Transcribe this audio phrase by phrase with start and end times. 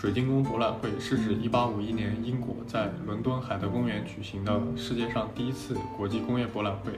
[0.00, 6.92] 水晶宫博览会是指1851年英国在伦敦海德公园举行的世界上第一次国际工业博览会。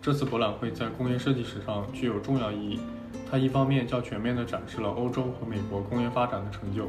[0.00, 2.80] 这次博览会在工业设计史上具有重要意义。
[3.30, 6.88] 它一方面较全面地展示了欧洲和美国工业发展的成就，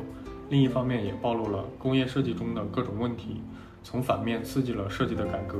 [0.50, 3.41] 另一方面也暴露了工业设计中的各种问题，
[3.84, 5.57] 从反面刺激了设计的改革。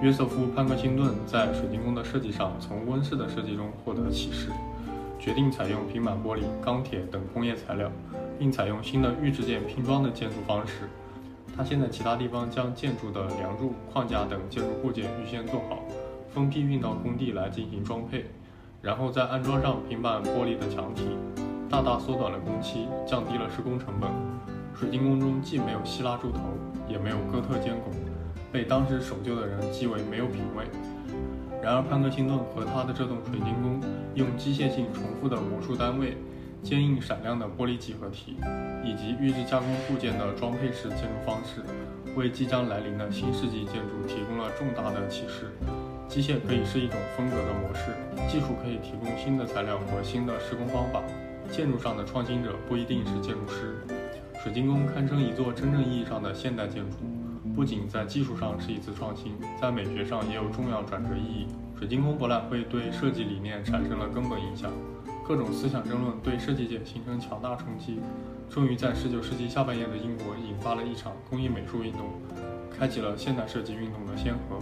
[0.00, 4.50] 约瑟夫·潘克辛顿在水晶宫的设计上从温室的设计中获得启示，
[5.24, 7.90] 决定采用平板玻璃、钢铁等工业材料，
[8.38, 10.80] 并采用新的预制件拼装的建筑方式。
[11.56, 15.82] 他先在其他地方将建筑的梁柱、框架等建筑部件预先做好，
[16.28, 18.26] 分批运到工地来进行装配。
[18.82, 21.04] 然后再安装上平板玻璃的墙体，
[21.70, 24.10] 大大缩短了工期，降低了施工成本。
[24.78, 26.40] 水晶宫中既没有希腊柱头，
[26.86, 27.94] 也没有哥特尖拱，
[28.52, 30.66] 被当时守旧的人讥为没有品位。
[31.64, 33.80] 然而潘克辛顿和他的这栋水晶宫，
[34.14, 36.14] 用机械性重复的魔术单位、
[36.62, 38.36] 坚硬闪亮的玻璃几何体，
[38.84, 41.62] 以及预制加工部件的装配式建筑方式，
[42.16, 45.48] 为即将来临的新世纪建筑提供了重大的启示。
[46.06, 47.96] 机械可以是一种风格的模式，
[48.28, 51.00] 技术可以提供新的材料和新的施工方法。
[51.50, 53.80] 建筑上的创新者不一定是建筑师。
[54.42, 56.98] 水晶宫堪称一座真正意义上的现代建筑，
[57.54, 61.46] 不仅在技术上是一次创新，在美学上也有重要转折意义。
[61.78, 64.72] 水晶宫博览会对设计理念产生了根本影响，
[65.26, 68.00] 各种思想争论对设计界形成强大冲击，
[68.50, 72.10] 终于在十九世纪下半叶的英国引发了一场工艺美术运动，
[72.76, 74.58] 开启了现代设计运动的先河。